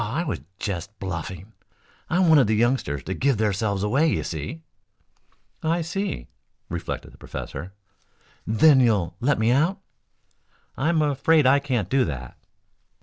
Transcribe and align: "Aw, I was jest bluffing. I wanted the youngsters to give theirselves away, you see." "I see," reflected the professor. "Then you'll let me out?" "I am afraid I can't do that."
"Aw, 0.03 0.21
I 0.21 0.23
was 0.23 0.41
jest 0.57 0.97
bluffing. 0.97 1.53
I 2.09 2.17
wanted 2.17 2.47
the 2.47 2.55
youngsters 2.55 3.03
to 3.03 3.13
give 3.13 3.37
theirselves 3.37 3.83
away, 3.83 4.07
you 4.07 4.23
see." 4.23 4.63
"I 5.61 5.83
see," 5.83 6.25
reflected 6.69 7.11
the 7.13 7.19
professor. 7.19 7.73
"Then 8.47 8.79
you'll 8.79 9.15
let 9.19 9.37
me 9.37 9.51
out?" 9.51 9.79
"I 10.75 10.89
am 10.89 11.03
afraid 11.03 11.45
I 11.45 11.59
can't 11.59 11.87
do 11.87 12.03
that." 12.05 12.35